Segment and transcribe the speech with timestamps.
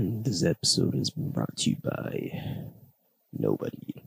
[0.00, 2.32] this episode has been brought to you by
[3.32, 4.02] nobody.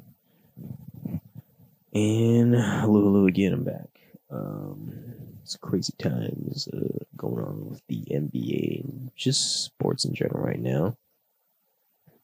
[1.94, 3.54] And hello, hello again.
[3.54, 4.00] I'm back.
[4.32, 10.44] Um, it's crazy times uh, going on with the NBA and just sports in general
[10.44, 10.98] right now.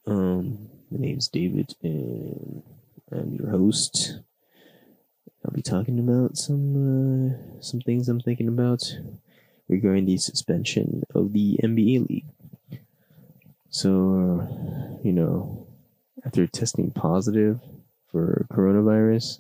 [0.08, 2.64] Um, my name's David, and
[3.12, 4.20] I'm your host.
[5.46, 8.98] I'll be talking about some uh, some things I'm thinking about
[9.68, 12.26] regarding the suspension of the NBA league.
[13.70, 15.68] So, uh, you know,
[16.26, 17.60] after testing positive
[18.12, 19.40] for coronavirus,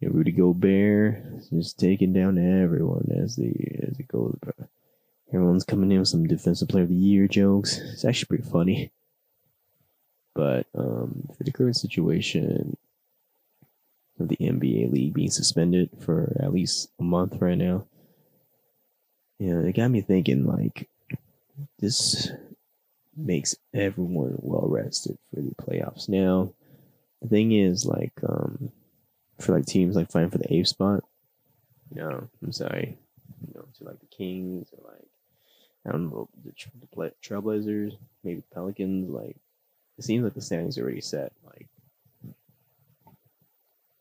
[0.00, 4.36] you know, Rudy Gobert is just taking down everyone as the as it goes.
[4.40, 4.52] bro.
[5.32, 7.78] Everyone's coming in with some defensive player of the year jokes.
[7.78, 8.90] It's actually pretty funny.
[10.34, 12.76] But um, for the current situation
[14.20, 17.86] of the NBA league being suspended for at least a month right now,
[19.38, 20.88] you know, it got me thinking like
[21.78, 22.30] this
[23.16, 26.08] makes everyone well rested for the playoffs.
[26.08, 26.52] Now,
[27.20, 28.70] the thing is, like, um,
[29.40, 31.04] for like teams like fighting for the eighth spot,
[31.94, 32.96] you know, I'm sorry,
[33.46, 35.06] you know, to like the Kings or like
[35.86, 36.52] I don't know the,
[36.94, 39.08] the Trailblazers, maybe Pelicans.
[39.08, 39.36] Like,
[39.98, 41.32] it seems like the standings already set.
[41.44, 41.68] Like,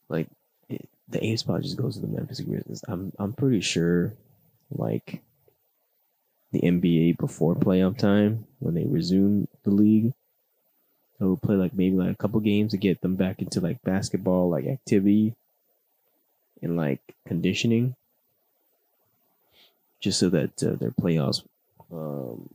[0.10, 0.28] like
[0.70, 2.84] it, the eighth spot just goes to the Memphis Grizzlies.
[2.88, 4.14] I'm I'm pretty sure,
[4.70, 5.22] like
[6.52, 10.14] the NBA before playoff time when they resume the league.
[11.20, 14.50] They'll play like maybe like a couple games to get them back into like basketball
[14.50, 15.36] like activity
[16.62, 17.96] and like conditioning,
[20.00, 21.44] just so that uh, their playoffs
[21.92, 22.50] um,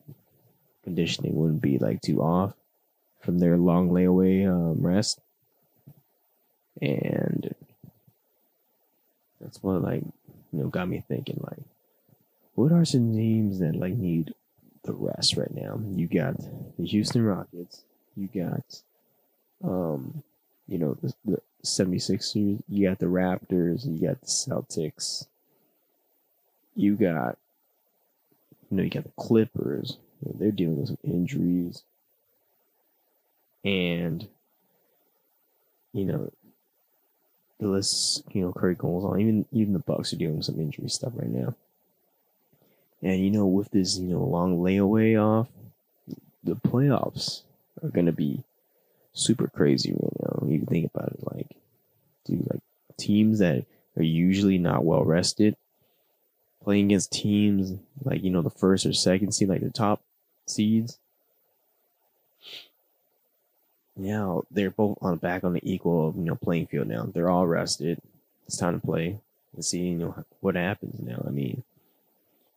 [0.85, 2.55] conditioning wouldn't be like too off
[3.21, 5.21] from their long layaway um, rest.
[6.83, 7.55] And
[9.41, 10.03] that's what like
[10.53, 11.63] you know got me thinking like
[12.57, 14.35] what are some teams that like need
[14.83, 15.79] the rest right now?
[15.87, 16.39] You got
[16.79, 17.85] the Houston Rockets.
[18.17, 18.83] You got,
[19.63, 20.23] um,
[20.67, 22.63] you know, the, the 76ers.
[22.67, 23.85] You got the Raptors.
[23.85, 25.27] You got the Celtics.
[26.75, 27.37] You got,
[28.71, 29.99] you know, you got the Clippers.
[30.23, 31.83] They're dealing with some injuries.
[33.65, 34.27] And,
[35.93, 36.33] you know,
[37.61, 39.21] the list, you know, Curry goes on.
[39.21, 41.55] Even even the Bucks are dealing with some injury stuff right now.
[43.03, 45.49] And you know, with this you know long layaway off,
[46.43, 47.43] the playoffs
[47.83, 48.43] are gonna be
[49.13, 50.47] super crazy right now.
[50.47, 51.49] You think about it, like,
[52.25, 52.63] dude, like
[52.97, 53.65] teams that
[53.97, 55.57] are usually not well rested,
[56.63, 57.75] playing against teams
[58.05, 60.03] like you know the first or second seed, like the top
[60.47, 60.99] seeds.
[63.97, 67.09] Now they're both on back on the equal you know playing field now.
[67.13, 68.01] They're all rested.
[68.47, 69.19] It's time to play
[69.55, 71.25] and see you know what happens now.
[71.27, 71.63] I mean,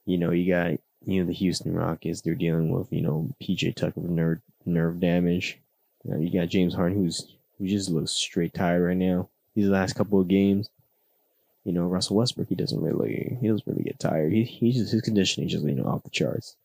[0.09, 0.72] you know, you got
[1.06, 2.22] you know the Houston Rockets.
[2.22, 5.59] They're dealing with you know PJ Tucker nerve nerve damage.
[6.03, 9.30] You, know, you got James Harden who's who just looks straight tired right now.
[9.56, 10.70] These last couple of games,
[11.64, 14.34] you know Russell Westbrook he doesn't really he doesn't really get tired.
[14.34, 16.56] He he's just his conditioning just you know off the charts.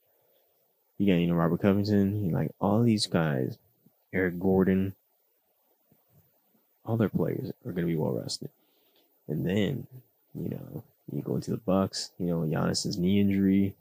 [0.97, 3.59] You got you know Robert Covington, like all these guys,
[4.11, 4.95] Eric Gordon,
[6.87, 8.49] all their players are going to be well rested,
[9.29, 9.87] and then
[10.35, 10.83] you know
[11.13, 13.75] you go into the Bucks, you know, Giannis's knee injury.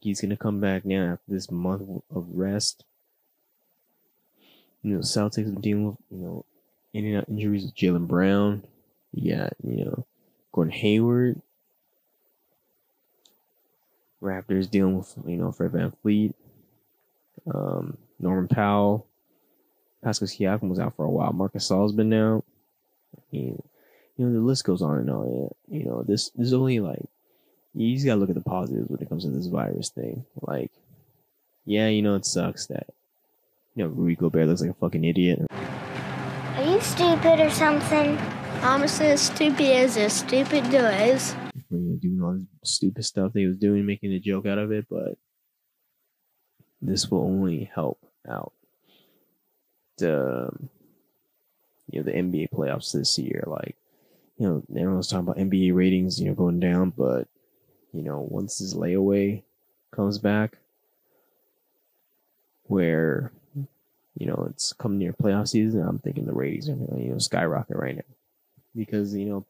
[0.00, 2.84] He's gonna come back now after this month of rest.
[4.82, 6.44] You know, Celtics are dealing with, you know,
[6.92, 8.64] in and out injuries with Jaylen Brown.
[9.12, 10.06] You got, you know,
[10.50, 11.40] Gordon Hayward.
[14.20, 16.34] Raptors dealing with, you know, Fred VanVleet.
[17.52, 19.06] Um, Norman Powell.
[20.02, 21.32] Pascal Siakam was out for a while.
[21.32, 22.44] Marc Gasol's been out.
[23.16, 23.62] I mean,
[24.22, 25.50] you know, the list goes on and on.
[25.68, 27.04] You know, this, this is only like,
[27.74, 30.24] you just gotta look at the positives when it comes to this virus thing.
[30.40, 30.70] Like,
[31.64, 32.86] yeah, you know, it sucks that,
[33.74, 35.40] you know, Rudy Gobert looks like a fucking idiot.
[35.50, 38.16] Are you stupid or something?
[38.62, 41.34] I'm as stupid as a stupid does.
[41.70, 44.58] You know, doing all this stupid stuff that he was doing, making a joke out
[44.58, 45.18] of it, but
[46.80, 47.98] this will only help
[48.28, 48.52] out
[49.98, 50.48] the,
[51.90, 53.42] you know, the NBA playoffs this year.
[53.46, 53.76] Like,
[54.42, 57.28] you know, everyone's talking about NBA ratings, you know, going down, but
[57.92, 59.44] you know, once this layaway
[59.92, 60.58] comes back,
[62.64, 63.30] where
[64.18, 67.76] you know it's come near playoff season, I'm thinking the ratings are you know skyrocket
[67.76, 68.02] right now
[68.74, 69.46] because you know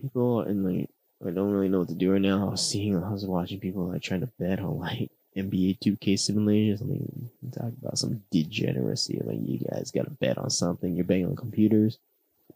[0.00, 0.88] people in like
[1.26, 2.46] I don't really know what to do right now.
[2.46, 6.14] I was seeing, I was watching people like trying to bet on like NBA 2K
[6.14, 6.80] simulators.
[6.80, 9.20] I mean, talk about some degeneracy.
[9.24, 10.94] Like you guys got to bet on something.
[10.94, 11.98] You're betting on computers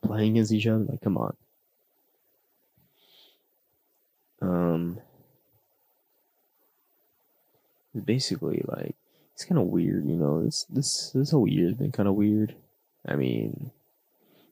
[0.03, 0.85] playing as each other.
[0.85, 1.37] Like, come on.
[4.43, 4.99] Um,
[8.03, 8.95] basically like
[9.35, 10.45] it's kind of weird, you know.
[10.45, 12.55] This this this whole year has been kind of weird.
[13.07, 13.71] I mean,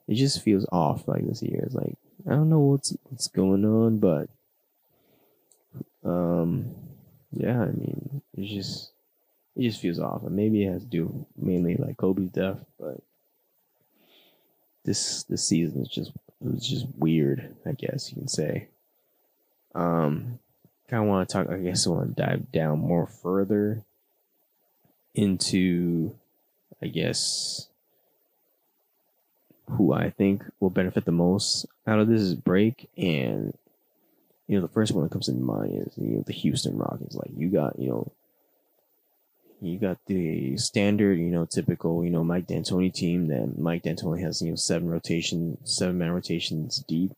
[0.08, 1.60] it just feels off like this year.
[1.64, 1.96] It's like
[2.26, 4.28] I don't know what's what's going on, but
[6.04, 6.74] um,
[7.32, 8.90] yeah, I mean, it's just
[9.56, 13.00] it just feels off, and maybe it has to do mainly like Kobe's death, but
[14.84, 16.10] this this season is just
[16.44, 18.68] it was just weird, I guess you can say.
[19.74, 20.38] Um,
[20.88, 21.48] kind of want to talk.
[21.48, 23.84] I guess I want to dive down more further
[25.14, 26.14] into,
[26.82, 27.68] I guess,
[29.70, 32.90] who I think will benefit the most out of this break.
[32.96, 33.56] And,
[34.48, 37.14] you know, the first one that comes to mind is, you know, the Houston Rockets.
[37.14, 38.12] Like, you got, you know,
[39.62, 44.20] you got the standard, you know, typical, you know, Mike D'Antoni team that Mike D'Antoni
[44.20, 47.12] has, you know, seven rotation, seven man rotations deep,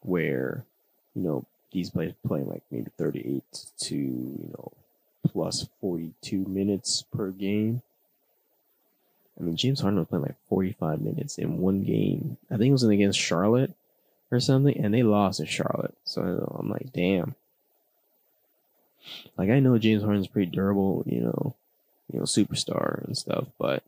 [0.00, 0.64] where,
[1.14, 3.42] you know, these players playing like maybe 38
[3.80, 4.72] to, you know,
[5.30, 7.82] plus 42 minutes per game.
[9.38, 12.38] I mean, James Harden was playing like 45 minutes in one game.
[12.50, 13.72] I think it was against Charlotte
[14.30, 15.94] or something, and they lost to Charlotte.
[16.04, 17.34] So I'm like, damn.
[19.36, 21.54] Like I know James Harden's pretty durable, you know,
[22.12, 23.82] you know, superstar and stuff, but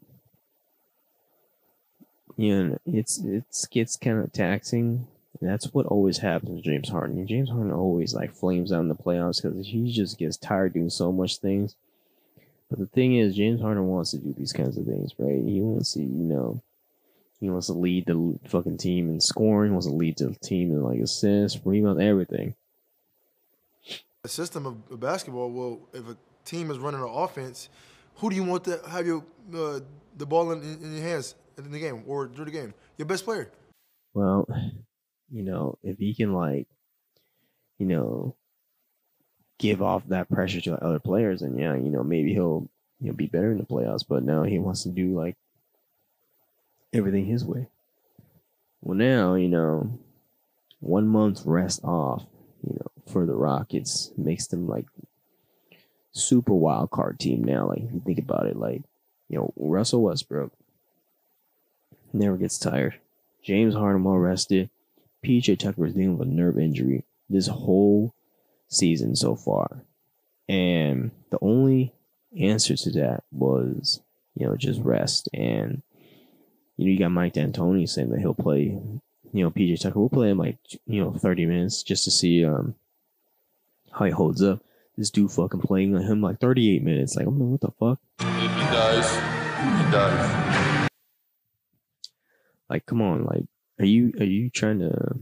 [2.36, 5.06] you know, it's it's gets kind of taxing.
[5.40, 7.26] That's what always happens with James Harden.
[7.26, 10.90] James Harden always like flames out in the playoffs because he just gets tired doing
[10.90, 11.74] so much things.
[12.70, 15.42] But the thing is, James Harden wants to do these kinds of things, right?
[15.44, 16.62] He wants to, you know,
[17.40, 20.82] he wants to lead the fucking team in scoring, wants to lead the team in
[20.82, 22.54] like assists, rebounds, everything.
[24.22, 27.68] The system of basketball, well, if a team is running an offense,
[28.16, 29.24] who do you want to have your
[29.54, 29.80] uh,
[30.16, 32.74] the ball in, in, your hands in the game or during the game?
[32.96, 33.50] Your best player.
[34.12, 34.46] Well,
[35.30, 36.68] you know, if he can like,
[37.78, 38.36] you know,
[39.58, 42.68] give off that pressure to other players, and yeah, you know, maybe he'll
[43.00, 44.04] you know be better in the playoffs.
[44.08, 45.36] But now he wants to do like
[46.92, 47.68] everything his way.
[48.80, 49.98] Well, now you know,
[50.80, 52.24] one month rest off,
[52.62, 54.86] you know, for the Rockets makes them like
[56.14, 57.68] super wild card team now.
[57.68, 58.82] Like you think about it, like
[59.28, 60.52] you know Russell Westbrook
[62.12, 62.94] never gets tired.
[63.42, 64.70] James Harden well rested.
[65.24, 68.14] PJ Tucker is dealing with a nerve injury this whole
[68.68, 69.82] season so far,
[70.48, 71.92] and the only
[72.38, 74.00] answer to that was
[74.34, 75.28] you know just rest.
[75.34, 75.82] And
[76.76, 78.78] you know you got Mike D'Antoni saying that he'll play.
[79.32, 82.44] You know PJ Tucker will play him like you know thirty minutes just to see
[82.44, 82.76] um
[83.90, 84.60] how he holds up
[84.96, 87.16] this dude fucking playing him like 38 minutes.
[87.16, 87.98] Like, I'm like, what the fuck?
[88.20, 90.90] If he does, he does.
[92.68, 93.44] Like, come on, like,
[93.78, 95.18] are you are you trying to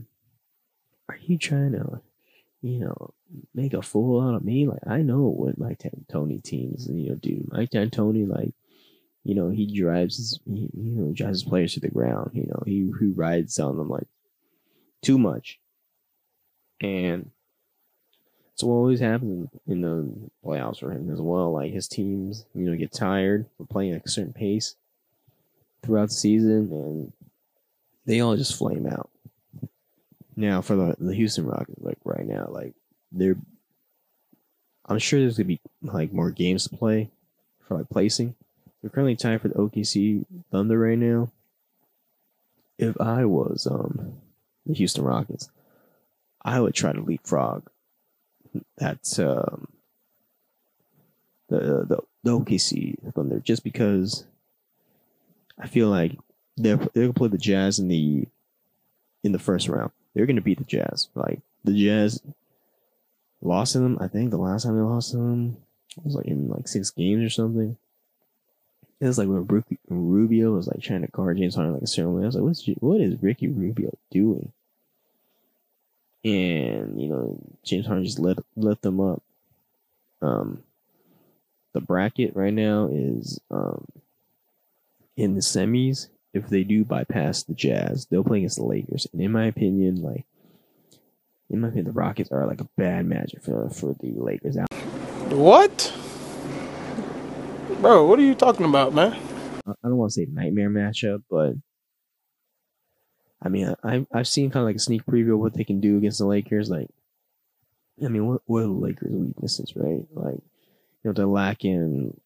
[1.09, 2.01] are you trying to
[2.61, 3.13] you know
[3.53, 4.67] make a fool out of me?
[4.67, 7.47] Like, I know what Mike D'Antoni teams you know do.
[7.51, 8.53] Mike D'Antoni, like,
[9.23, 12.31] you know, he drives his you know drives his players to the ground.
[12.33, 14.07] You know, he he rides on them like
[15.01, 15.59] too much,
[16.79, 17.31] and
[18.55, 20.13] so what always happens in the
[20.45, 21.51] playoffs for him as well.
[21.53, 24.75] Like his teams, you know, get tired for playing at a certain pace
[25.81, 27.13] throughout the season, and
[28.05, 29.09] they all just flame out.
[30.35, 32.73] Now for the the Houston Rockets, like right now, like
[33.11, 33.37] they're,
[34.85, 37.09] I'm sure there's gonna be like more games to play
[37.67, 38.35] for like placing.
[38.81, 41.31] They're currently tied for the OKC Thunder right now.
[42.77, 44.13] If I was um
[44.65, 45.49] the Houston Rockets,
[46.43, 47.67] I would try to leapfrog
[48.77, 49.67] that's um,
[51.49, 54.25] the, the the OKC Thunder just because
[55.59, 56.17] I feel like
[56.57, 58.27] they're they're gonna play the Jazz in the
[59.23, 59.91] in the first round.
[60.13, 61.09] They're gonna beat the Jazz.
[61.15, 62.21] Like the Jazz
[63.41, 63.97] lost to them.
[63.99, 65.57] I think the last time they lost to them
[66.03, 67.77] was like in like six games or something.
[68.99, 72.13] It was like when Rubio was like trying to guard James Harden like a certain
[72.13, 72.23] way.
[72.23, 74.53] I was like, what's what is Ricky Rubio doing?
[76.23, 79.21] And you know James Harden just let let them up.
[80.21, 80.63] Um,
[81.73, 83.85] the bracket right now is um
[85.17, 86.07] in the semis.
[86.33, 89.05] If they do bypass the Jazz, they'll play against the Lakers.
[89.13, 90.25] And in my opinion, like
[91.49, 94.57] in my opinion, the Rockets are like a bad matchup for for the Lakers.
[94.57, 94.73] Out.
[95.31, 95.93] What,
[97.81, 98.05] bro?
[98.05, 99.13] What are you talking about, man?
[99.65, 101.53] I don't want to say nightmare matchup, but
[103.43, 105.81] I mean, I I've seen kind of like a sneak preview of what they can
[105.81, 106.69] do against the Lakers.
[106.69, 106.89] Like,
[108.03, 110.05] I mean, what what are the Lakers' weaknesses, right?
[110.13, 110.41] Like, you
[111.03, 112.19] know, they're lacking,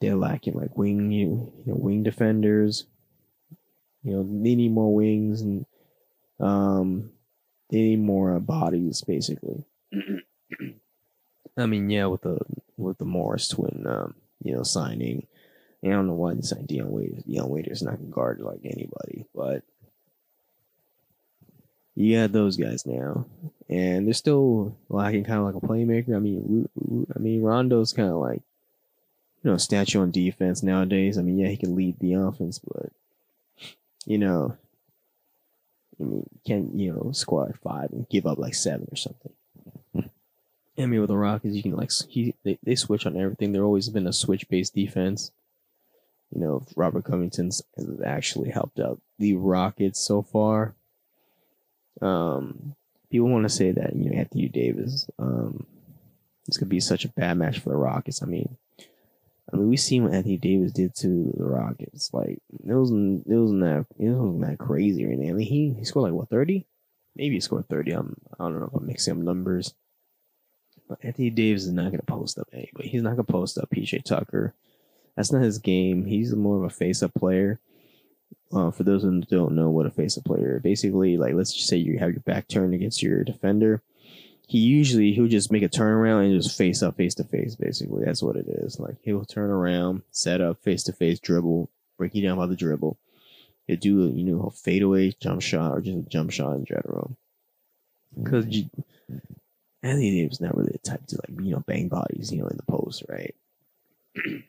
[0.00, 2.84] they're lacking like wing, you know, wing defenders.
[4.02, 5.64] You know, they need more wings and
[6.38, 7.10] um,
[7.70, 9.64] they need more uh, bodies, basically.
[11.56, 12.38] I mean, yeah, with the
[12.76, 15.26] with the Morris twin, um, you know, signing.
[15.82, 17.24] I don't know why they signed Dion Waiters.
[17.24, 19.62] Dion Waiters not gonna guard like anybody, but
[21.96, 23.26] you got those guys now,
[23.68, 26.16] and they're still lacking kind of like a playmaker.
[26.16, 26.68] I mean,
[27.14, 28.42] I mean, Rondo's kind of like
[29.42, 31.18] you know statue on defense nowadays.
[31.18, 32.90] I mean, yeah, he can lead the offense, but
[34.06, 34.56] you know,
[36.00, 39.32] I mean, can you know score like five and give up like seven or something.
[40.76, 43.52] I mean, with the Rockets, you can like he they, they switch on everything.
[43.52, 45.30] They're always been a switch based defense.
[46.34, 47.62] You know, Robert Covington's
[48.04, 50.74] actually helped out the Rockets so far.
[52.00, 52.74] Um,
[53.10, 55.66] people want to say that you know Anthony Davis, um,
[56.46, 58.22] this could be such a bad match for the Rockets.
[58.22, 58.56] I mean,
[59.52, 62.12] I mean, we seen what Anthony Davis did to the Rockets.
[62.12, 65.30] Like it wasn't it wasn't that it wasn't that crazy or anything.
[65.30, 66.66] I mean, he he scored like what thirty,
[67.14, 67.92] maybe he scored thirty.
[67.92, 69.74] I'm I don't know if I'm mixing up numbers.
[70.88, 72.88] But Anthony Davis is not gonna post up anybody.
[72.88, 74.54] He's not gonna post up PJ Tucker.
[75.16, 76.04] That's not his game.
[76.04, 77.60] He's more of a face up player.
[78.54, 81.68] Uh, for those who don't know what a face up player, basically, like let's just
[81.68, 83.82] say you have your back turned against your defender.
[84.46, 87.56] He usually he'll just make a turnaround and just face up, face to face.
[87.56, 88.78] Basically, that's what it is.
[88.78, 91.68] Like he'll turn around, set up, face to face, dribble,
[91.98, 92.96] break you down by the dribble.
[93.66, 97.16] He'll do you know a fadeaway jump shot or just a jump shot in general.
[98.16, 98.46] Because
[99.82, 102.46] Anthony Davis is not really the type to like you know bang bodies you know
[102.46, 103.34] in the post, right?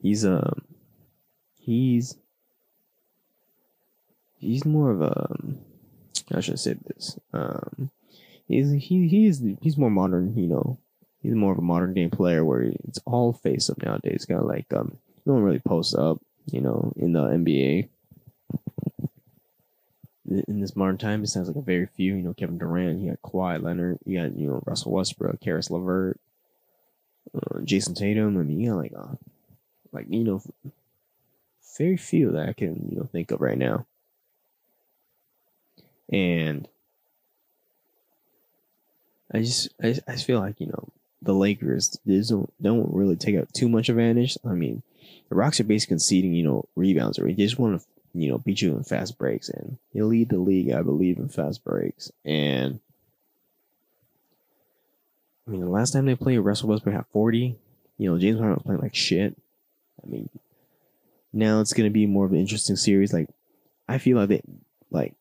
[0.00, 0.62] he's um
[1.58, 2.16] he's
[4.38, 5.36] he's more of a
[6.32, 7.18] how should I say this?
[7.32, 7.90] Um
[8.46, 10.78] he's he he's he's more modern, you know.
[11.20, 14.24] He's more of a modern game player where it's all face up nowadays.
[14.24, 17.88] Kind of like um no one really posts up, you know, in the NBA.
[20.46, 22.14] In this modern time, it sounds like a very few.
[22.14, 25.70] You know, Kevin Durant, you got Kawhi Leonard, you got you know Russell Westbrook, Caris
[25.70, 26.20] LeVert,
[27.34, 28.36] uh, Jayson Tatum.
[28.38, 29.14] I mean, you got like uh,
[29.90, 30.42] like you know,
[31.78, 33.86] very few that I can you know think of right now.
[36.10, 36.68] And
[39.32, 40.88] I just I, I feel like you know
[41.22, 44.38] the Lakers don't don't really take out too much advantage.
[44.44, 44.82] I mean,
[45.28, 48.38] the Rocks are basically conceding you know rebounds, or they just want to you know
[48.38, 52.10] beat you in fast breaks, and they lead the league, I believe, in fast breaks.
[52.24, 52.80] And
[55.46, 57.56] I mean, the last time they played, Russell Westbrook had forty.
[57.98, 59.36] You know, James Harden was playing like shit.
[60.02, 60.28] I mean,
[61.32, 63.12] now it's gonna be more of an interesting series.
[63.12, 63.28] Like,
[63.88, 64.42] I feel like they
[64.90, 65.14] like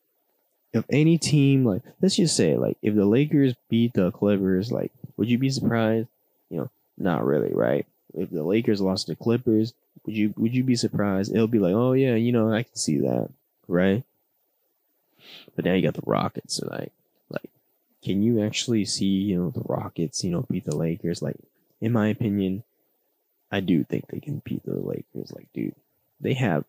[0.77, 4.91] if any team like let's just say like if the Lakers beat the Clippers, like
[5.17, 6.07] would you be surprised?
[6.50, 7.86] You know, not really, right?
[8.13, 9.74] If the Lakers lost to the Clippers,
[10.05, 11.34] would you would you be surprised?
[11.34, 13.29] It'll be like, oh yeah, you know, I can see that,
[13.67, 14.03] right?
[15.55, 16.91] But now you got the Rockets, so like,
[17.29, 17.50] like,
[18.03, 21.22] can you actually see you know the Rockets, you know, beat the Lakers?
[21.22, 21.36] Like,
[21.81, 22.63] in my opinion,
[23.51, 25.31] I do think they can beat the Lakers.
[25.31, 25.75] Like, dude,
[26.22, 26.63] they have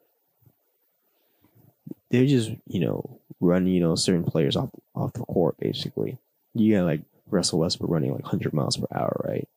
[2.11, 6.19] they're just you know run you know certain players off off the court basically.
[6.55, 7.01] You got like
[7.31, 9.49] Russell Westbrook running like 100 miles per hour, right?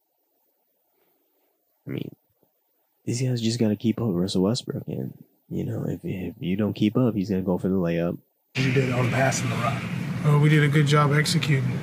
[1.88, 2.16] I mean,
[3.06, 5.14] these guys just got to keep up with Russell Westbrook, and
[5.50, 8.18] you know if if you don't keep up, he's gonna go for the layup.
[8.56, 9.82] We did on passing the rock.
[10.26, 11.80] Oh, we did a good job executing.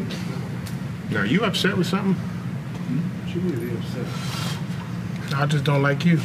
[1.11, 2.15] Now, are you upset with something?
[3.27, 4.07] She really upset.
[5.35, 6.21] I just don't like you.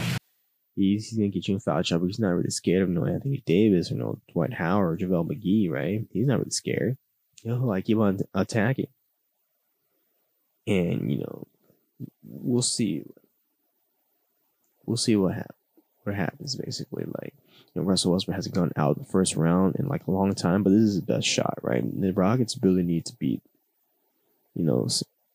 [0.75, 2.07] He's, he's gonna get you in foul trouble.
[2.07, 5.69] He's not really scared of no Anthony Davis or no Dwight Howard or JaVale McGee,
[5.69, 6.05] right?
[6.11, 6.97] He's not really scared.
[7.43, 8.87] He'll like keep on attacking.
[10.65, 11.47] And you know,
[12.23, 13.03] we'll see.
[14.85, 15.47] We'll see what
[16.03, 16.55] what happens.
[16.55, 17.33] Basically, like
[17.73, 20.63] you know, Russell Westbrook hasn't gone out the first round in like a long time,
[20.63, 21.83] but this is his best shot, right?
[22.01, 23.41] The Rockets really need to beat,
[24.55, 24.87] you know,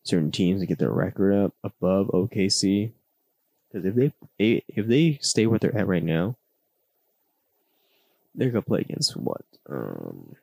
[0.05, 2.93] certain teams to get their record up above OKC.
[3.71, 6.37] Because if they if they stay where they're at right now,
[8.35, 9.45] they're gonna play against what?
[9.69, 10.37] Um,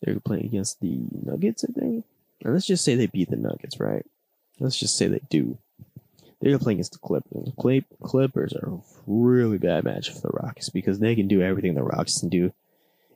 [0.00, 2.04] they're gonna play against the Nuggets, I think.
[2.42, 4.04] And let's just say they beat the Nuggets, right?
[4.58, 5.58] Let's just say they do.
[6.40, 7.50] They're gonna play against the Clippers.
[7.56, 11.74] Clip- Clippers are a really bad match for the Rockets because they can do everything
[11.74, 12.52] the Rockets can do,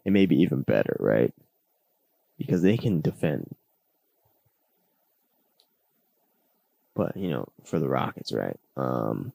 [0.04, 1.34] and maybe even better, right?
[2.38, 3.56] Because they can defend
[6.96, 8.58] but you know, for the Rockets, right?
[8.76, 9.32] Um,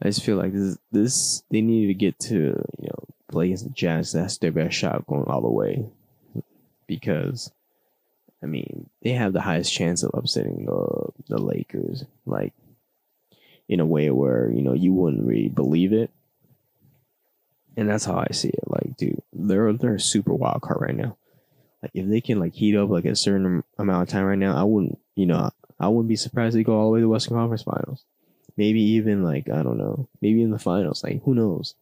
[0.00, 3.64] I just feel like this, this they needed to get to you know play against
[3.64, 4.12] the Jazz.
[4.12, 5.86] That's their best shot going all the way,
[6.86, 7.50] because
[8.42, 12.54] I mean they have the highest chance of upsetting the the Lakers, like
[13.68, 16.10] in a way where you know you wouldn't really believe it.
[17.76, 18.64] And that's how I see it.
[18.66, 21.16] Like, dude, they're they're a super wild card right now.
[21.82, 24.56] Like if they can like heat up like a certain amount of time right now,
[24.56, 27.08] I wouldn't, you know, I wouldn't be surprised they go all the way to the
[27.08, 28.04] Western Conference Finals.
[28.56, 31.04] Maybe even like I don't know, maybe in the finals.
[31.04, 31.74] Like who knows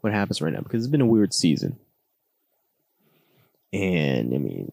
[0.00, 1.78] what happens right now because it's been a weird season.
[3.72, 4.72] And I mean,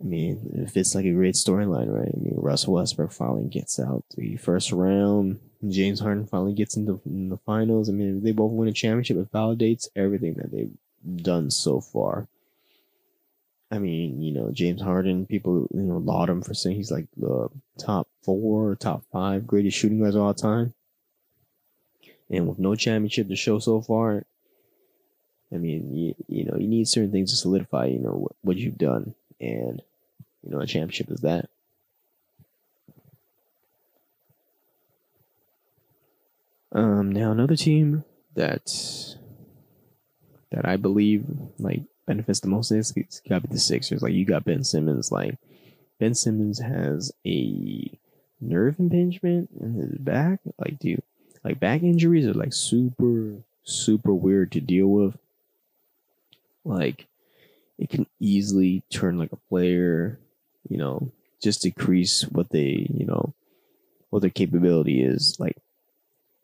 [0.00, 2.12] I mean, if it's like a great storyline, right?
[2.12, 5.40] I mean, Russell Westbrook finally gets out the first round.
[5.66, 7.88] James Harden finally gets into in the finals.
[7.88, 10.70] I mean, if they both win a championship, it validates everything that they've
[11.22, 12.28] done so far.
[13.70, 17.06] I mean, you know, James Harden, people, you know, laud him for saying he's like
[17.16, 20.72] the top four top five greatest shooting guards of all time.
[22.30, 24.24] And with no championship to show so far,
[25.52, 28.56] I mean, you, you know, you need certain things to solidify, you know, what, what
[28.56, 29.14] you've done.
[29.40, 29.82] And,
[30.42, 31.48] you know, a championship is that.
[36.72, 38.04] Um, now another team
[38.34, 38.66] that
[40.50, 41.24] that I believe
[41.58, 44.02] like benefits the most is it's got to be the Sixers.
[44.02, 45.12] Like you got Ben Simmons.
[45.12, 45.36] Like
[45.98, 47.90] Ben Simmons has a
[48.40, 50.40] nerve impingement in his back.
[50.58, 51.02] Like dude,
[51.44, 53.34] like back injuries are like super
[53.64, 55.18] super weird to deal with.
[56.64, 57.06] Like
[57.78, 60.18] it can easily turn like a player,
[60.68, 61.10] you know,
[61.42, 63.34] just decrease what they, you know,
[64.10, 65.56] what their capability is like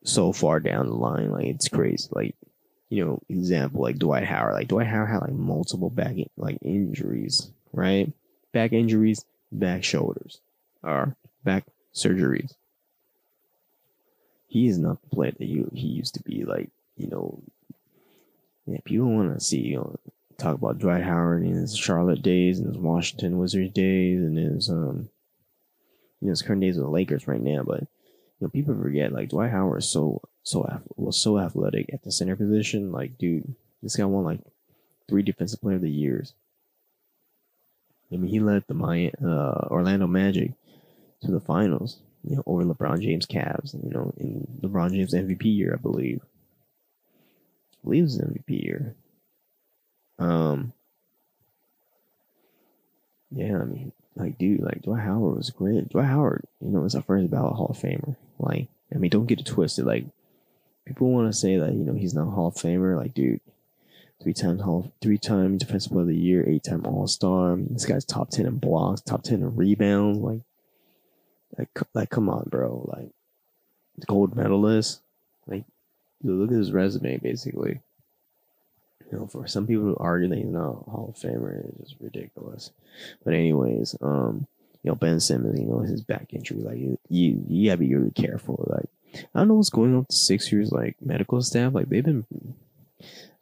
[0.04, 1.30] so far down the line.
[1.30, 2.08] Like it's crazy.
[2.12, 2.34] Like,
[2.92, 4.52] you know, example like Dwight Howard.
[4.52, 8.12] Like Dwight Howard had like multiple back like injuries, right?
[8.52, 10.42] Back injuries, back shoulders,
[10.82, 12.52] or back surgeries.
[14.46, 16.44] He is not the player that he, he used to be.
[16.44, 16.68] Like,
[16.98, 17.42] you know,
[18.66, 19.96] yeah, people want to see, you know,
[20.36, 24.68] talk about Dwight Howard in his Charlotte days and his Washington Wizards days and his
[24.68, 25.08] um
[26.20, 29.14] you know his current days with the Lakers right now, but you know people forget
[29.14, 32.92] like Dwight Howard is so so was so athletic at the center position.
[32.92, 34.40] Like, dude, this guy won like
[35.08, 36.34] three Defensive Player of the Years.
[38.12, 40.52] I mean, he led the Miami, uh, Orlando Magic
[41.22, 45.44] to the finals, you know, over LeBron James Cavs, you know, in LeBron James MVP
[45.44, 46.20] year, I believe.
[46.22, 48.94] I believe it was MVP year.
[50.18, 50.72] Um,
[53.30, 55.88] yeah, I mean, like, dude, like Dwight Howard was great.
[55.88, 58.16] Dwight Howard, you know, is a first ballot Hall of Famer.
[58.38, 59.86] Like, I mean, don't get it twisted.
[59.86, 60.04] Like,
[60.84, 62.96] people want to say that you know he's not a Hall of Famer.
[62.96, 63.40] Like, dude,
[64.22, 67.56] three times Hall, three time Defensive Player of the Year, eight time All Star.
[67.56, 70.18] This guy's top ten in blocks, top ten in rebounds.
[70.18, 70.40] Like,
[71.58, 72.90] like, like, come on, bro.
[72.96, 73.10] Like,
[74.06, 75.00] gold medalist.
[75.46, 75.64] Like,
[76.22, 77.80] look at his resume, basically
[79.12, 82.00] you know, for some people who argue that he's not Hall of Famer, it's just
[82.00, 82.70] ridiculous.
[83.24, 84.46] But anyways, um,
[84.82, 87.94] you know, Ben Simmons, you know, his back injury, like you, you, you gotta be
[87.94, 88.64] really careful.
[88.68, 91.74] Like, I don't know what's going on with the Sixers, like medical staff.
[91.74, 92.24] Like they've been,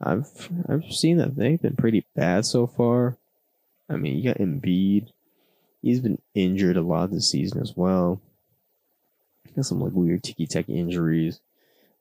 [0.00, 3.16] I've, I've seen that they've been pretty bad so far.
[3.88, 5.08] I mean, you got Embiid,
[5.82, 8.20] he's been injured a lot this season as well.
[9.56, 11.40] Got some like weird ticky tacky injuries.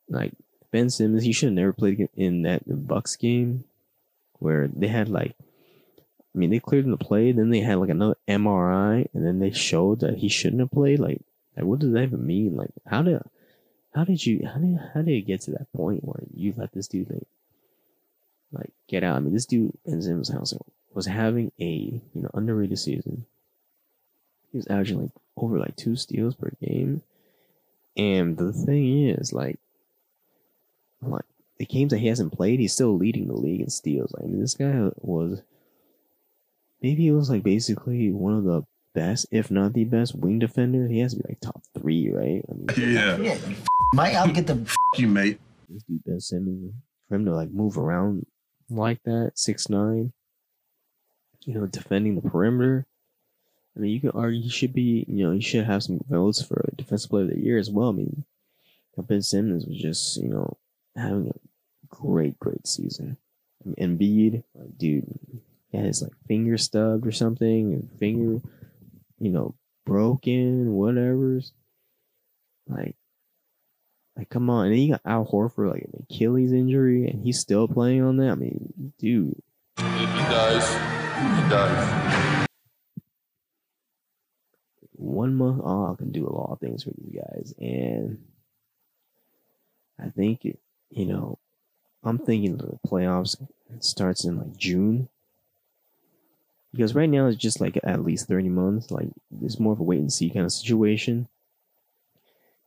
[0.08, 0.34] Like
[0.72, 3.64] Ben Simmons, he should have never played in that Bucks game
[4.40, 5.36] where they had like,
[6.00, 9.40] I mean, they cleared him to play, then they had like another MRI, and then
[9.40, 11.00] they showed that he shouldn't have played.
[11.00, 11.22] Like,
[11.58, 12.56] like what does that even mean?
[12.56, 13.22] Like, how did,
[14.00, 16.72] how did you, how did, how did it get to that point where you let
[16.72, 17.28] this dude like,
[18.54, 19.18] like get out?
[19.18, 20.54] I mean, this dude Ben Simmons house
[20.94, 23.26] was having a you know underrated season.
[24.54, 27.02] He was averaging like over like two steals per game,
[27.98, 29.60] and the thing is like
[31.02, 31.26] like
[31.58, 34.16] the games that he hasn't played, he's still leading the league in steals.
[34.18, 35.42] I mean, this guy was
[36.82, 40.88] maybe he was like basically one of the best, if not the best, wing defender.
[40.88, 42.44] He has to be like top three, right?
[42.50, 43.18] I mean, Yeah.
[43.18, 43.56] Yeah, you
[43.94, 45.40] Mike, I'll get the you, mate.
[45.68, 46.74] this dude Ben Simmons
[47.08, 48.26] for him to like move around
[48.70, 50.14] like that, six nine,
[51.46, 52.86] you know, defending the perimeter.
[53.76, 56.42] I mean, you can argue he should be, you know, he should have some votes
[56.42, 57.90] for defensive player of the year as well.
[57.90, 58.26] I mean,
[58.98, 60.58] Ben Simmons was just, you know,
[60.96, 63.18] having a great, great season.
[63.64, 65.06] I mean, Embiid, like, dude,
[65.72, 68.42] he had his like finger stubbed or something, and finger,
[69.20, 71.54] you know, broken, whatever's.
[72.68, 72.96] Like,
[74.20, 74.66] like, come on.
[74.66, 78.18] And then you got Al Horford, like an Achilles injury, and he's still playing on
[78.18, 78.32] that.
[78.32, 79.42] I mean, dude,
[79.78, 82.46] If he dies, he dies.
[84.96, 87.54] one month oh, off can do a lot of things for these guys.
[87.60, 88.22] And
[89.98, 91.38] I think, it, you know,
[92.04, 93.38] I'm thinking the playoffs
[93.80, 95.08] starts in like June.
[96.74, 98.92] Because right now it's just like at least 30 months.
[98.92, 99.08] Like,
[99.42, 101.30] it's more of a wait and see kind of situation.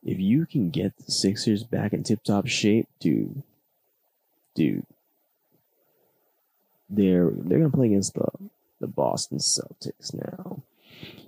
[0.05, 3.41] If you can get the Sixers back in tip top shape, dude,
[4.53, 4.85] dude,
[6.89, 8.27] they're they're gonna play against the
[8.79, 10.61] the Boston Celtics now.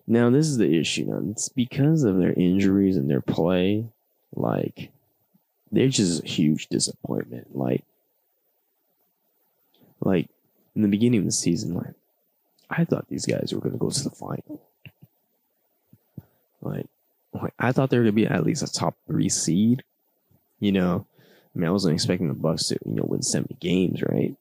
[0.08, 1.06] Now this is the issue.
[1.06, 3.86] Now it's because of their injuries and their play.
[4.36, 4.92] Like
[5.72, 7.56] they're just a huge disappointment.
[7.56, 7.84] Like,
[10.02, 10.30] like
[10.76, 11.94] in the beginning of the season, like
[12.70, 14.62] I thought these guys were gonna go to the final.
[16.62, 16.88] Like,
[17.60, 19.84] I thought they were gonna be at least a top three seed.
[20.60, 21.08] You know,
[21.56, 24.36] I mean, I wasn't expecting the Bucks to you know win seventy games, right?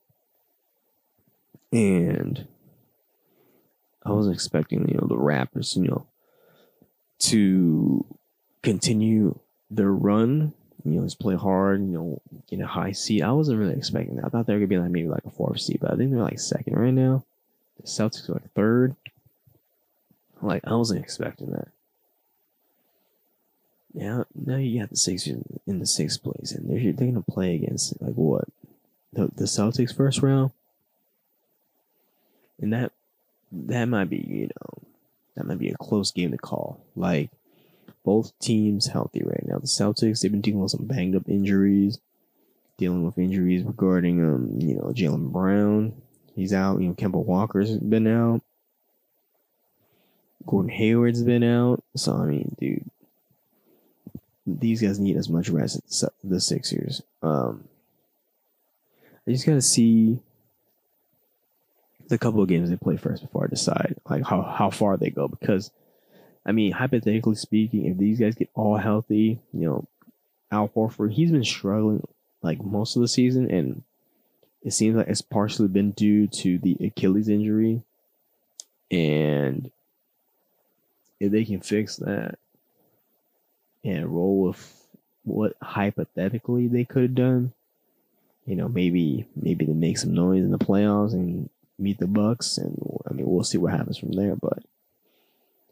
[1.72, 2.46] And
[4.04, 6.06] I wasn't expecting you know the Raptors, you know,
[7.20, 8.04] to
[8.62, 9.38] continue
[9.70, 10.52] their run.
[10.84, 11.80] You know, just play hard.
[11.80, 13.22] You know, get a high seed.
[13.22, 14.26] I wasn't really expecting that.
[14.26, 16.10] I thought they were gonna be like maybe like a fourth seed, but I think
[16.10, 17.24] they're like second right now.
[17.80, 18.94] The Celtics are like third.
[20.42, 21.68] Like I wasn't expecting that.
[23.94, 27.54] Now, now you got the Sixers in the sixth place, and they're they're gonna play
[27.54, 28.48] against like what
[29.12, 30.50] the the Celtics first round,
[32.60, 32.90] and that
[33.52, 34.82] that might be you know
[35.36, 36.84] that might be a close game to call.
[36.96, 37.30] Like
[38.04, 39.58] both teams healthy right now.
[39.58, 42.00] The Celtics they've been dealing with some banged up injuries,
[42.76, 45.94] dealing with injuries regarding um you know Jaylen Brown,
[46.34, 46.80] he's out.
[46.80, 48.42] You know Kemba Walker's been out.
[50.46, 51.82] Gordon Hayward's been out.
[51.96, 52.90] So I mean, dude,
[54.46, 57.02] these guys need as much rest as the Sixers.
[57.22, 57.64] Um,
[59.26, 60.20] I just gotta see
[62.08, 65.10] the couple of games they play first before I decide like how how far they
[65.10, 65.70] go because
[66.44, 69.88] I mean hypothetically speaking, if these guys get all healthy, you know,
[70.50, 72.06] Al Horford he's been struggling
[72.42, 73.82] like most of the season and
[74.62, 77.82] it seems like it's partially been due to the Achilles injury
[78.90, 79.70] and
[81.20, 82.38] if they can fix that
[83.84, 84.86] and roll with
[85.24, 87.52] what hypothetically they could have done.
[88.46, 92.58] You know, maybe maybe they make some noise in the playoffs and meet the Bucks,
[92.58, 94.36] and I mean we'll see what happens from there.
[94.36, 94.58] But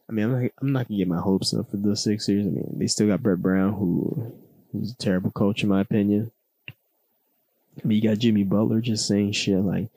[0.08, 2.46] I mean, I'm not I'm not gonna get my hopes up for the Sixers.
[2.46, 4.32] I mean, they still got Brett Brown, who
[4.72, 6.30] who's a terrible coach in my opinion.
[6.68, 9.88] I mean, you got Jimmy Butler just saying shit like,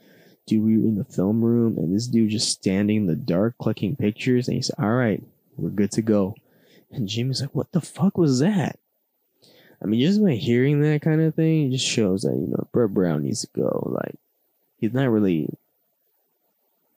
[0.45, 3.58] "Dude, we were in the film room, and this dude just standing in the dark,
[3.58, 5.23] clicking pictures." And he said, "All right,
[5.58, 6.36] we're good to go."
[6.91, 8.80] And Jimmy's like, what the fuck was that?
[9.82, 12.67] I mean, just by hearing that kind of thing, it just shows that, you know,
[12.71, 13.91] Brett Brown needs to go.
[13.91, 14.15] Like,
[14.80, 15.50] he's not really,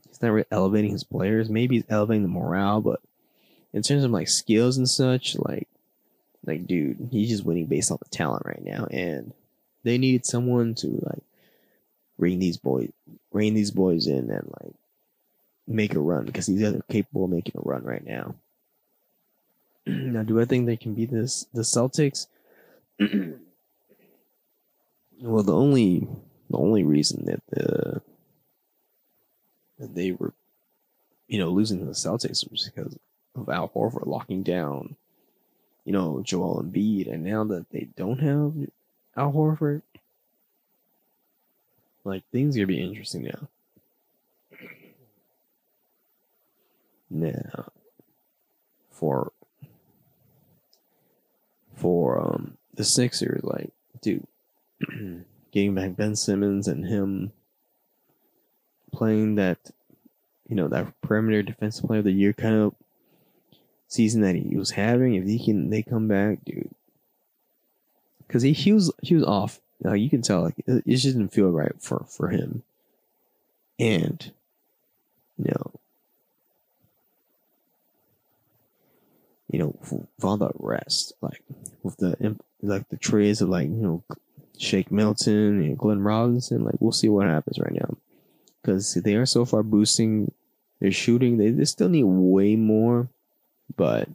[0.08, 1.50] he's not really elevating his players.
[1.50, 3.00] Maybe he's elevating the morale, but
[3.72, 5.68] in terms of, like, skills and such, like,
[6.46, 8.86] like, dude, he's just winning based on the talent right now.
[8.90, 9.32] And
[9.82, 11.22] they needed someone to, like,
[12.18, 12.90] bring these boys,
[13.32, 14.74] rein these boys in and, like,
[15.66, 18.34] make a run because these guys are capable of making a run right now.
[20.12, 22.26] now, do I think they can beat this the Celtics?
[23.00, 23.38] well,
[25.42, 26.06] the only
[26.50, 28.02] the only reason that the
[29.78, 30.34] that they were,
[31.26, 32.98] you know, losing to the Celtics was because
[33.34, 34.96] of Al Horford locking down,
[35.84, 38.52] you know, Joel Embiid, and now that they don't have
[39.16, 39.80] Al Horford,
[42.04, 43.48] like things are gonna be interesting now.
[47.10, 47.72] Now,
[48.90, 49.32] for
[51.78, 53.70] for um the Sixers, like,
[54.02, 54.26] dude,
[55.52, 57.32] getting back Ben Simmons and him
[58.92, 59.58] playing that,
[60.48, 62.74] you know, that perimeter defensive player of the year kind of
[63.88, 65.14] season that he was having.
[65.14, 66.70] If he can, they come back, dude,
[68.26, 69.60] because he, he was he was off.
[69.82, 72.62] Now you can tell, like, it, it just didn't feel right for for him,
[73.78, 74.30] and
[75.36, 75.77] you know,
[79.50, 81.42] you know, for all the rest, like
[81.82, 84.04] with the like the trades of like you know
[84.58, 87.96] Shake Milton and Glenn Robinson, like we'll see what happens right now,
[88.60, 90.32] because they are so far boosting
[90.80, 91.38] their shooting.
[91.38, 93.08] They, they still need way more,
[93.76, 94.08] but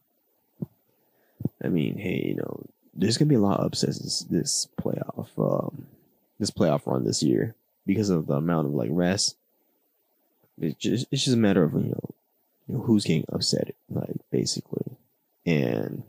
[1.63, 5.29] I mean, hey, you know, there's gonna be a lot of upsets this, this playoff,
[5.37, 5.87] um,
[6.39, 9.35] this playoff run this year because of the amount of like rest.
[10.59, 12.09] It's just it's just a matter of you know,
[12.67, 14.97] you know who's getting upset, like basically.
[15.45, 16.03] And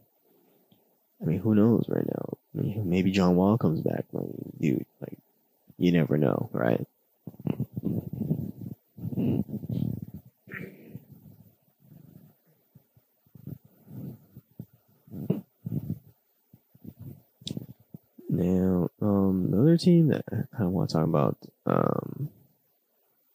[1.21, 2.37] I mean, who knows right now?
[2.57, 4.05] I mean, maybe John Wall comes back.
[4.61, 5.19] Dude, like,
[5.79, 6.87] you never know, right?
[18.29, 22.29] Now, um, the other team that I kind of want to talk about, um,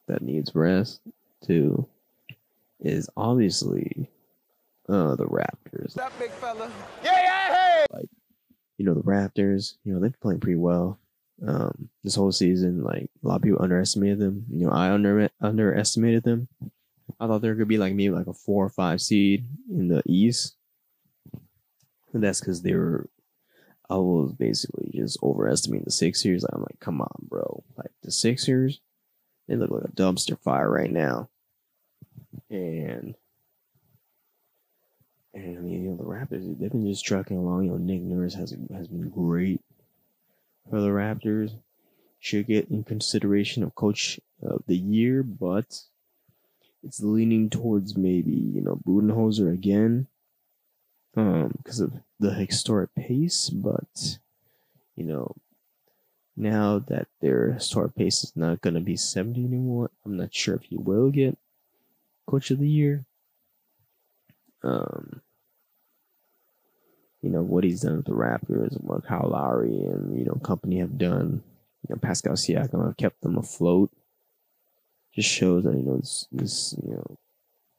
[0.07, 0.99] that needs rest
[1.45, 1.88] too,
[2.81, 4.09] is obviously
[4.89, 5.68] uh, the Raptors.
[5.95, 6.71] That big fella.
[7.04, 7.86] Yeah, yeah, hey.
[7.91, 8.10] Like,
[8.78, 10.99] you know, the Raptors, you know, they've been playing pretty well
[11.45, 12.84] um, this whole season.
[12.84, 14.45] Like, a lot of people underestimated them.
[14.52, 16.47] You know, I under underestimated them.
[17.19, 20.02] I thought there could be like maybe like a four or five seed in the
[20.06, 20.56] East.
[22.13, 23.10] And that's because they were,
[23.89, 26.43] I was basically just overestimating the Sixers.
[26.43, 27.63] I'm like, come on, bro.
[27.78, 28.80] Like the Sixers,
[29.47, 31.30] they look like a dumpster fire right now.
[32.49, 33.15] And,
[35.34, 37.65] and I mean, you know, the Raptors, they've been just trucking along.
[37.65, 39.61] You know, Nick Nurse has has been great
[40.69, 41.53] for the Raptors.
[42.19, 45.83] Should get in consideration of coach of the year, but
[46.83, 50.07] it's leaning towards maybe you know Budenholzer again,
[51.15, 53.49] um, because of the historic pace.
[53.49, 54.19] But
[54.95, 55.35] you know,
[56.35, 60.55] now that their historic pace is not going to be seventy anymore, I'm not sure
[60.55, 61.37] if he will get
[62.27, 63.05] coach of the year.
[64.61, 65.21] Um,
[67.21, 70.79] you know what he's done with the Raptors, what Kyle Lowry and you know company
[70.79, 71.43] have done.
[71.88, 73.91] You know Pascal Siakam have kept them afloat
[75.13, 77.17] just shows that you know this, this you know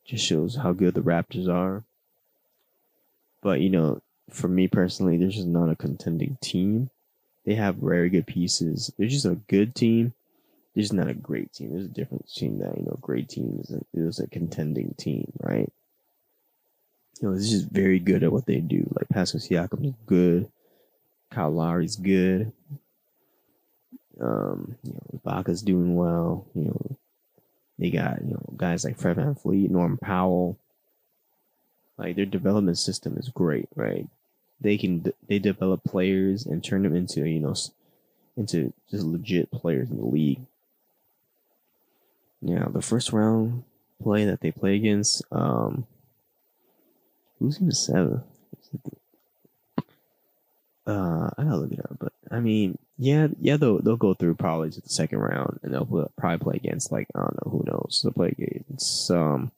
[0.05, 1.85] just shows how good the Raptors are.
[3.42, 6.90] But you know, for me personally, they're just not a contending team.
[7.46, 8.92] They have very good pieces.
[8.98, 10.12] They're just a good team.
[10.74, 11.72] They're just not a great team.
[11.72, 12.76] There's a difference between that.
[12.76, 15.72] You know, great team is a, is a contending team, right?
[17.20, 18.87] You know, it's just very good at what they do.
[18.96, 20.51] Like Pascal Siakam is good.
[21.31, 22.53] Kyle Lowry's good.
[24.20, 26.46] Um, you know, Ibaka's doing well.
[26.55, 26.96] You know,
[27.79, 30.59] they got you know guys like Fred VanVleet, Norm Powell.
[31.96, 34.07] Like their development system is great, right?
[34.61, 37.55] They can they develop players and turn them into you know
[38.37, 40.40] into just legit players in the league.
[42.42, 43.64] Now the first round
[44.03, 45.87] play that they play against, um,
[47.40, 48.22] who's the seventh?
[50.87, 54.35] Uh, I gotta look it up, but I mean, yeah, yeah, they'll they'll go through
[54.35, 57.64] probably to the second round, and they'll probably play against like I don't know who
[57.66, 58.00] knows.
[58.03, 59.53] They'll play against um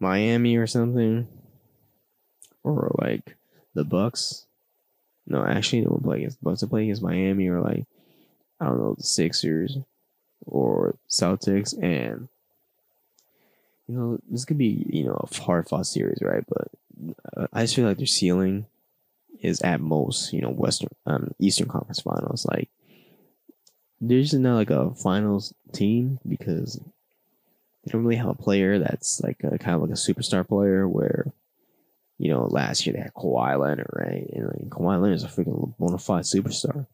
[0.00, 1.28] Miami or something,
[2.62, 3.36] or like
[3.74, 4.46] the Bucks.
[5.26, 6.60] No, actually, they won't play against the Bucks.
[6.60, 7.84] They play against Miami or like
[8.60, 9.78] I don't know the Sixers
[10.46, 12.28] or Celtics, and
[13.88, 16.44] you know this could be you know a hard fought series, right?
[16.48, 16.68] But
[17.52, 18.66] I just feel like their ceiling
[19.40, 22.46] is at most, you know, Western um Eastern Conference Finals.
[22.46, 22.68] Like
[24.00, 29.20] there's just not like a finals team because they don't really have a player that's
[29.22, 31.32] like a kind of like a superstar player where
[32.18, 34.28] you know, last year they had Kawhi Leonard, right?
[34.32, 36.86] And like, Kawhi Leonard is a freaking bona fide superstar.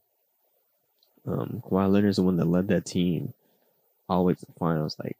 [1.26, 3.32] Um, Kawhi Leonard is the one that led that team
[4.08, 4.96] all the way to the finals.
[5.02, 5.16] Like,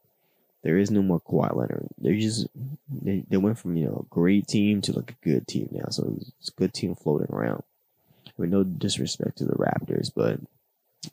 [0.63, 1.87] there is no more Kawhi Leonard.
[1.97, 2.47] They just
[2.89, 5.89] they, they went from you know a great team to like a good team now.
[5.89, 7.63] So it's a good team floating around.
[8.35, 10.39] With no disrespect to the Raptors, but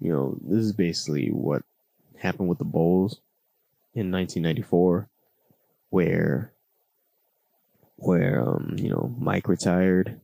[0.00, 1.62] you know this is basically what
[2.16, 3.20] happened with the Bulls
[3.92, 5.08] in 1994,
[5.90, 6.52] where
[7.96, 10.18] where um you know Mike retired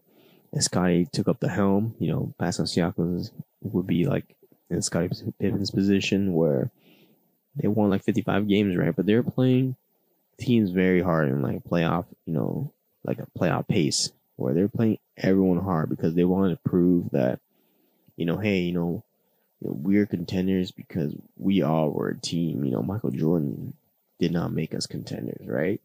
[0.52, 1.94] and Scottie took up the helm.
[1.98, 4.36] You know Pascal Siakam would be like
[4.70, 6.70] in Scottie Pippen's position where
[7.56, 8.94] they won like 55 games, right?
[8.94, 9.76] But they're playing
[10.38, 12.72] teams very hard in like playoff, you know,
[13.04, 17.40] like a playoff pace where they're playing everyone hard because they want to prove that,
[18.16, 19.02] you know, hey, you know,
[19.60, 22.64] you we're contenders because we all were a team.
[22.64, 23.72] You know, Michael Jordan
[24.18, 25.80] did not make us contenders, right?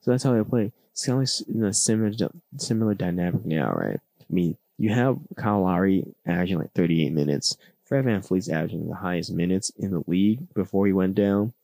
[0.00, 0.72] So that's how they play.
[0.92, 2.12] It's kind of like in a similar
[2.56, 4.00] similar dynamic now, right?
[4.20, 7.56] I mean, you have Kyle Lowry averaging like 38 minutes.
[7.88, 11.54] Fred VanVleet's averaging the highest minutes in the league before he went down.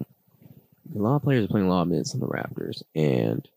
[0.00, 3.48] A lot of players are playing a lot of minutes on the Raptors, and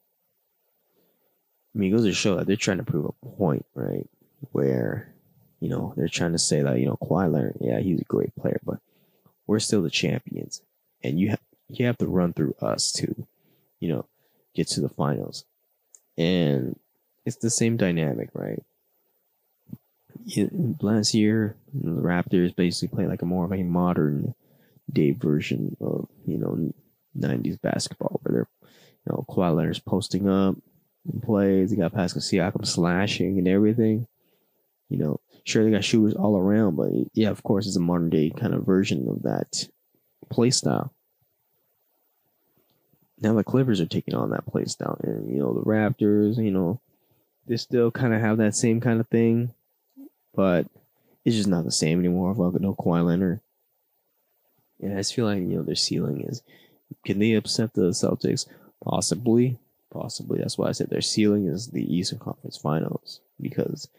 [1.76, 4.08] I mean, it goes to show that they're trying to prove a point, right?
[4.54, 5.14] Where,
[5.60, 8.34] you know, they're trying to say that, you know, Kawhi Leonard, yeah, he's a great
[8.36, 8.80] player, but
[9.46, 10.62] we're still the champions,
[11.04, 13.28] and you have you have to run through us to,
[13.82, 14.06] you know,
[14.56, 15.44] get to the finals,
[16.18, 16.80] and
[17.26, 18.64] it's the same dynamic, right?
[20.82, 24.34] Last year, the Raptors basically played like a more of a modern
[24.92, 26.74] day version of you know
[27.18, 28.70] '90s basketball, where they're
[29.06, 30.56] you know Kawhi Leonard's posting up
[31.12, 31.70] and plays.
[31.70, 34.08] They got Pascal Siakam slashing and everything.
[34.90, 38.10] You know, sure they got shooters all around, but yeah, of course, it's a modern
[38.10, 39.68] day kind of version of that
[40.30, 40.94] play style.
[43.20, 46.52] Now the Clippers are taking on that play style, and you know the Raptors, you
[46.52, 46.80] know,
[47.48, 49.54] they still kind of have that same kind of thing
[50.38, 50.68] but
[51.26, 53.42] it's just not the same anymore without no Kawhi Leonard.
[54.80, 56.44] And I just feel like you know their ceiling is.
[57.04, 58.48] Can they upset the Celtics?
[58.82, 59.58] Possibly,
[59.92, 60.38] possibly.
[60.38, 63.90] That's why I said their ceiling is the Eastern Conference Finals because,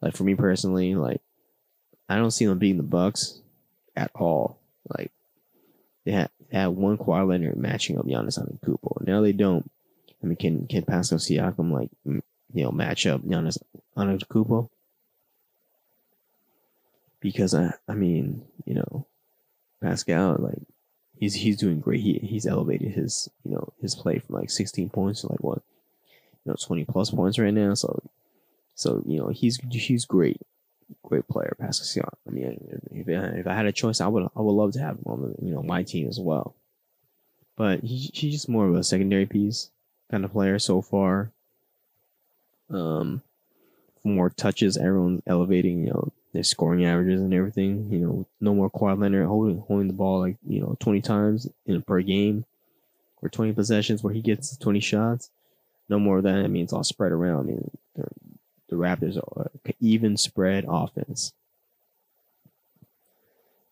[0.00, 1.20] like for me personally, like
[2.08, 3.40] I don't see them beating the Bucks
[3.94, 4.58] at all.
[4.96, 5.12] Like
[6.06, 9.06] they have had one Kawhi Leonard matching up Giannis Antetokounmpo.
[9.06, 9.70] Now they don't.
[10.22, 12.22] I mean, can can Pascal Siakam like you
[12.54, 13.58] know match up Giannis
[13.98, 14.70] Antetokounmpo?
[17.24, 19.06] Because I I mean you know
[19.82, 20.60] Pascal like
[21.18, 22.00] he's he's doing great.
[22.00, 25.62] He he's elevated his you know his play from like 16 points to like what
[26.44, 27.72] you know 20 plus points right now.
[27.72, 28.02] So
[28.74, 30.40] so you know he's he's great,
[31.02, 34.40] great player, Pascal I mean, if I, if I had a choice, I would I
[34.42, 36.54] would love to have him on the, you know my team as well.
[37.56, 39.70] But he, he's just more of a secondary piece
[40.10, 41.30] kind of player so far.
[42.68, 43.22] Um,
[44.02, 47.88] more touches, everyone's elevating you know their scoring averages and everything.
[47.90, 51.48] You know, no more Kawhi Leonard holding holding the ball like you know twenty times
[51.64, 52.44] in a per game,
[53.22, 55.30] or twenty possessions where he gets twenty shots.
[55.88, 56.36] No more of that.
[56.36, 57.40] I mean, it's all spread around.
[57.40, 58.08] I mean, the,
[58.76, 61.32] Raptors are an even spread offense,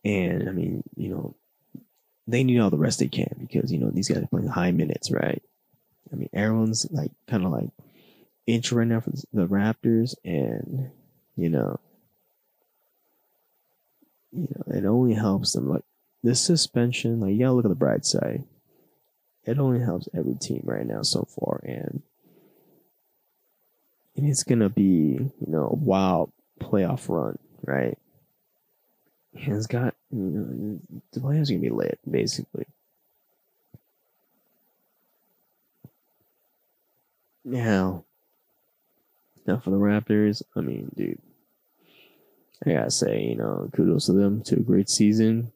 [0.05, 1.35] and I mean, you know,
[2.29, 4.71] they need all the rest they can because you know these guys are playing high
[4.71, 5.43] minutes, right?
[6.13, 7.71] I mean, everyone's like kind of like
[8.47, 10.93] inch right now for the Raptors, and
[11.35, 11.81] you know,
[14.33, 15.69] you know, it only helps them.
[15.69, 15.85] Like
[16.23, 18.45] this suspension, like you gotta look at the bright side.
[19.45, 22.03] It only helps every team right now so far, and
[24.17, 27.99] and it's gonna be you know a wild playoff run, right?
[29.35, 32.67] And it's got you know the playoffs gonna be lit basically.
[37.45, 38.05] Now,
[39.47, 41.19] now for the Raptors, I mean, dude,
[42.65, 45.53] I gotta say, you know, kudos to them to a great season.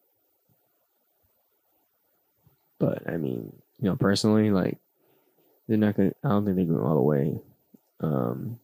[2.79, 4.79] But I mean, you know, personally, like
[5.69, 6.13] they're not gonna.
[6.25, 7.41] I don't think they're going all the way.
[8.01, 8.59] Um,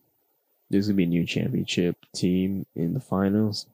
[0.71, 3.67] there's gonna be a new championship team in the finals,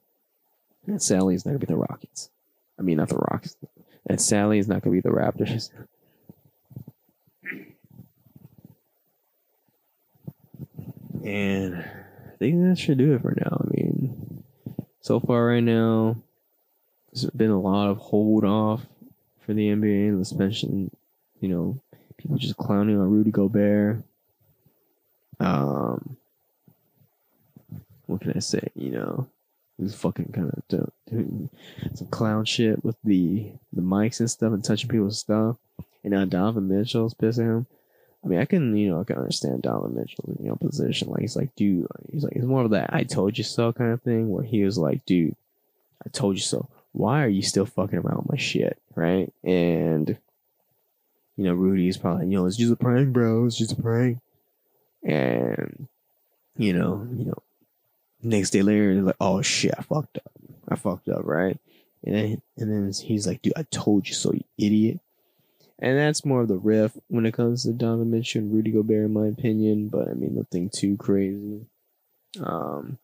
[0.85, 2.29] and Sally is not gonna be the Rockets.
[2.77, 3.57] I mean, not the Rockets.
[4.05, 5.69] And Sally is not gonna be the Raptors.
[11.23, 13.61] And I think that should do it for now.
[13.61, 14.18] I mean,
[15.09, 16.17] so far right now,
[17.11, 18.85] there's been a lot of hold off
[19.43, 20.91] for the NBA, the suspension,
[21.41, 21.81] you know,
[22.17, 24.03] people just clowning on Rudy Gobert.
[25.39, 26.15] Um,
[28.05, 28.61] what can I say?
[28.75, 29.27] You know,
[29.79, 31.49] he's fucking kind of doing
[31.95, 35.57] some clown shit with the the mics and stuff and touching people's stuff.
[36.03, 37.67] And now Donovan Mitchell's pissing him.
[38.23, 41.09] I mean, I can, you know, I can understand Donovan Mitchell's, you know, position.
[41.09, 43.93] Like, he's like, dude, he's like, it's more of that I told you so kind
[43.93, 45.35] of thing where he was like, dude,
[46.05, 46.67] I told you so.
[46.91, 48.77] Why are you still fucking around with my shit?
[48.93, 49.31] Right?
[49.43, 50.17] And,
[51.37, 53.45] you know, Rudy's probably, you know, it's just a prank, bro.
[53.45, 54.19] It's just a prank.
[55.03, 55.87] And,
[56.57, 57.41] you know, you know,
[58.21, 60.31] next day later, he's like, oh shit, I fucked up.
[60.67, 61.57] I fucked up, right?
[62.03, 64.99] And then, and then he's like, dude, I told you so, you idiot.
[65.81, 69.05] And that's more of the riff when it comes to Donovan Mitchell and Rudy Gobert,
[69.05, 69.87] in my opinion.
[69.87, 71.65] But I mean, nothing too crazy.
[72.43, 72.97] Um,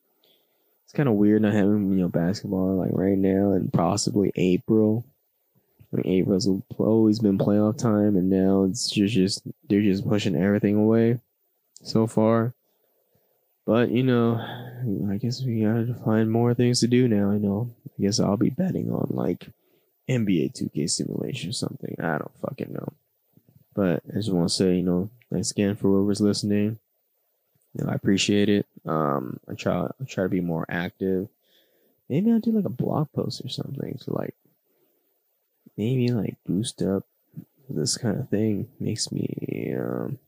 [0.83, 5.05] it's kind of weird not having you know basketball like right now and possibly April.
[5.93, 10.35] I mean, April's always been playoff time, and now it's just just they're just pushing
[10.35, 11.19] everything away
[11.81, 12.53] so far.
[13.65, 14.35] But you know,
[15.09, 17.31] I guess we gotta find more things to do now.
[17.31, 17.73] I know.
[17.97, 19.47] I guess I'll be betting on like
[20.09, 21.95] NBA 2K simulation or something.
[21.99, 22.93] I don't fucking know.
[23.73, 26.79] But I just want to say, you know, thanks again for whoever's listening.
[27.73, 28.65] You know, I appreciate it.
[28.85, 31.27] Um, I try, I try to be more active.
[32.07, 34.35] Maybe I'll do like a blog post or something to like,
[35.75, 37.03] maybe like boost up
[37.69, 38.69] this kind of thing.
[38.79, 40.19] Makes me, um,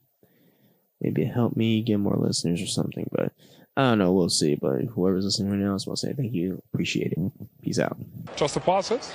[0.99, 3.07] maybe help me get more listeners or something.
[3.11, 3.31] But
[3.77, 4.11] I don't know.
[4.11, 4.55] We'll see.
[4.55, 6.61] But whoever's listening right now, I just want to say thank you.
[6.73, 7.31] Appreciate it.
[7.61, 7.95] Peace out.
[8.35, 9.13] Trust the process.